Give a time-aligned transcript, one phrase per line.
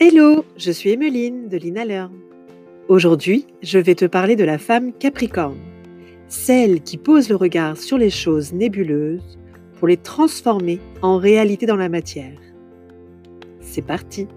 [0.00, 2.12] Hello, je suis Emmeline de Lina Learn.
[2.86, 5.58] Aujourd'hui, je vais te parler de la femme Capricorne,
[6.28, 9.40] celle qui pose le regard sur les choses nébuleuses
[9.76, 12.38] pour les transformer en réalité dans la matière.
[13.60, 14.28] C'est parti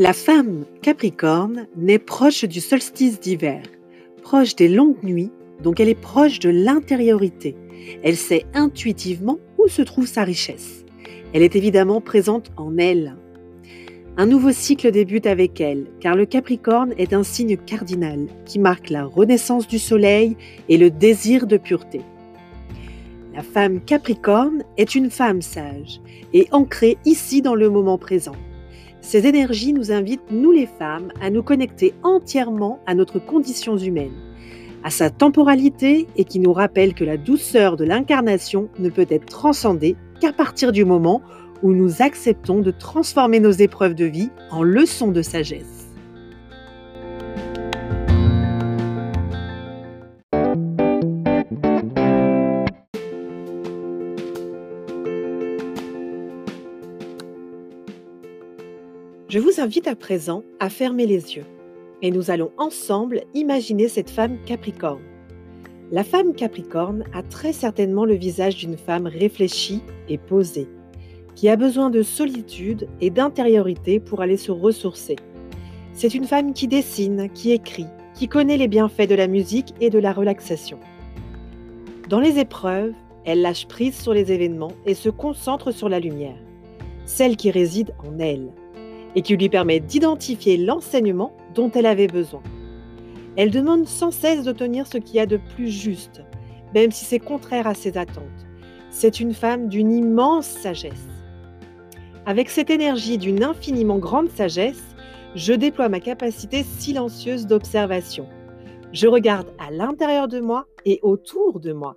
[0.00, 3.60] La femme Capricorne naît proche du solstice d'hiver,
[4.22, 5.30] proche des longues nuits,
[5.62, 7.54] donc elle est proche de l'intériorité.
[8.02, 10.86] Elle sait intuitivement où se trouve sa richesse.
[11.34, 13.14] Elle est évidemment présente en elle.
[14.16, 18.88] Un nouveau cycle débute avec elle, car le Capricorne est un signe cardinal qui marque
[18.88, 20.34] la renaissance du soleil
[20.70, 22.00] et le désir de pureté.
[23.34, 26.00] La femme Capricorne est une femme sage
[26.32, 28.36] et ancrée ici dans le moment présent.
[29.02, 34.12] Ces énergies nous invitent, nous les femmes, à nous connecter entièrement à notre condition humaine,
[34.84, 39.26] à sa temporalité et qui nous rappelle que la douceur de l'incarnation ne peut être
[39.26, 41.22] transcendée qu'à partir du moment
[41.62, 45.88] où nous acceptons de transformer nos épreuves de vie en leçons de sagesse.
[59.30, 61.44] Je vous invite à présent à fermer les yeux
[62.02, 65.04] et nous allons ensemble imaginer cette femme Capricorne.
[65.92, 70.66] La femme Capricorne a très certainement le visage d'une femme réfléchie et posée,
[71.36, 75.14] qui a besoin de solitude et d'intériorité pour aller se ressourcer.
[75.92, 79.90] C'est une femme qui dessine, qui écrit, qui connaît les bienfaits de la musique et
[79.90, 80.80] de la relaxation.
[82.08, 82.94] Dans les épreuves,
[83.24, 86.42] elle lâche prise sur les événements et se concentre sur la lumière,
[87.04, 88.50] celle qui réside en elle
[89.14, 92.42] et qui lui permet d'identifier l'enseignement dont elle avait besoin.
[93.36, 96.22] Elle demande sans cesse d'obtenir ce qu'il y a de plus juste,
[96.74, 98.24] même si c'est contraire à ses attentes.
[98.90, 101.06] C'est une femme d'une immense sagesse.
[102.26, 104.82] Avec cette énergie d'une infiniment grande sagesse,
[105.34, 108.26] je déploie ma capacité silencieuse d'observation.
[108.92, 111.96] Je regarde à l'intérieur de moi et autour de moi.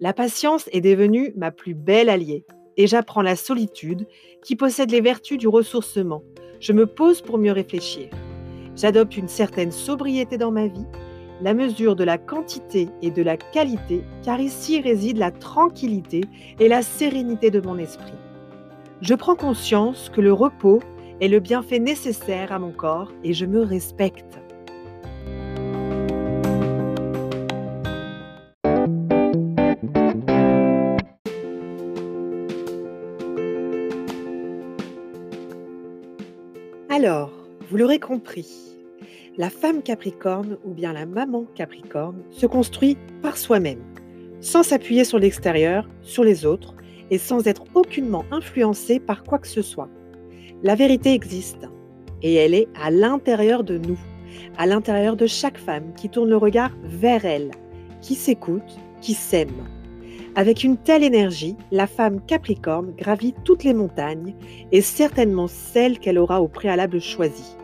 [0.00, 2.44] La patience est devenue ma plus belle alliée
[2.76, 4.06] et j'apprends la solitude
[4.44, 6.22] qui possède les vertus du ressourcement,
[6.60, 8.08] je me pose pour mieux réfléchir.
[8.76, 10.86] J'adopte une certaine sobriété dans ma vie,
[11.40, 16.22] la mesure de la quantité et de la qualité, car ici réside la tranquillité
[16.58, 18.12] et la sérénité de mon esprit.
[19.00, 20.80] Je prends conscience que le repos
[21.20, 24.40] est le bienfait nécessaire à mon corps et je me respecte.
[37.00, 37.30] Alors,
[37.70, 38.48] vous l'aurez compris,
[39.36, 43.84] la femme Capricorne ou bien la maman Capricorne se construit par soi-même,
[44.40, 46.74] sans s'appuyer sur l'extérieur, sur les autres,
[47.12, 49.88] et sans être aucunement influencée par quoi que ce soit.
[50.64, 51.68] La vérité existe,
[52.22, 54.00] et elle est à l'intérieur de nous,
[54.56, 57.52] à l'intérieur de chaque femme qui tourne le regard vers elle,
[58.02, 59.68] qui s'écoute, qui s'aime.
[60.34, 64.34] Avec une telle énergie, la femme Capricorne gravit toutes les montagnes
[64.72, 67.56] et certainement celles qu'elle aura au préalable choisies.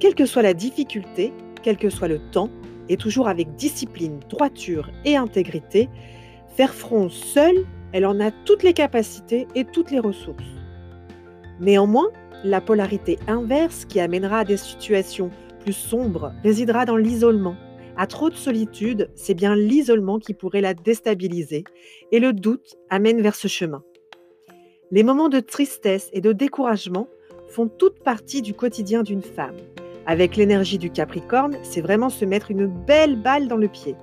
[0.00, 1.32] Quelle que soit la difficulté,
[1.62, 2.50] quel que soit le temps,
[2.88, 5.88] et toujours avec discipline, droiture et intégrité,
[6.48, 10.42] faire front seule, elle en a toutes les capacités et toutes les ressources.
[11.60, 12.08] Néanmoins,
[12.42, 15.30] la polarité inverse qui amènera à des situations
[15.60, 17.56] plus sombres résidera dans l'isolement,
[17.96, 21.64] à trop de solitude, c'est bien l'isolement qui pourrait la déstabiliser
[22.12, 23.82] et le doute amène vers ce chemin.
[24.90, 27.08] Les moments de tristesse et de découragement
[27.48, 29.56] font toute partie du quotidien d'une femme.
[30.06, 33.96] Avec l'énergie du Capricorne, c'est vraiment se mettre une belle balle dans le pied.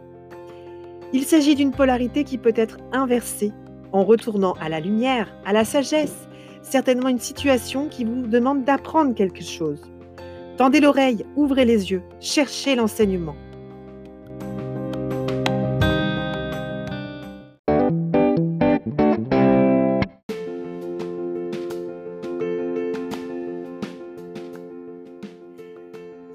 [1.13, 3.51] Il s'agit d'une polarité qui peut être inversée
[3.91, 6.27] en retournant à la lumière, à la sagesse,
[6.61, 9.81] certainement une situation qui vous demande d'apprendre quelque chose.
[10.57, 13.35] Tendez l'oreille, ouvrez les yeux, cherchez l'enseignement.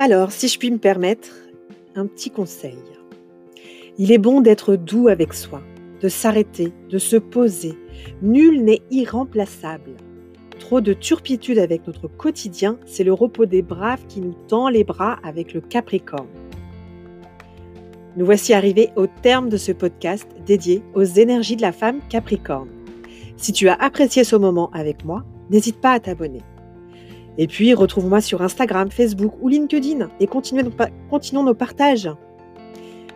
[0.08, 1.30] Alors, si je puis me permettre,
[1.96, 2.78] un petit conseil.
[3.98, 5.60] Il est bon d'être doux avec soi,
[6.00, 7.74] de s'arrêter, de se poser.
[8.22, 9.96] Nul n'est irremplaçable.
[10.60, 14.84] Trop de turpitude avec notre quotidien, c'est le repos des braves qui nous tend les
[14.84, 16.28] bras avec le Capricorne.
[18.16, 22.70] Nous voici arrivés au terme de ce podcast dédié aux énergies de la femme Capricorne.
[23.36, 26.42] Si tu as apprécié ce moment avec moi, n'hésite pas à t'abonner.
[27.38, 32.10] Et puis, retrouve-moi sur Instagram, Facebook ou LinkedIn et continuons nos partages.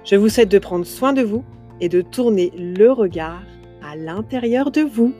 [0.04, 1.44] Je vous souhaite de prendre soin de vous
[1.80, 3.42] et de tourner le regard
[3.82, 5.14] à l'intérieur de vous.